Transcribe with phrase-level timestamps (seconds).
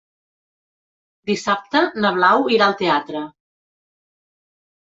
[1.31, 3.25] Dissabte na Blau irà al teatre.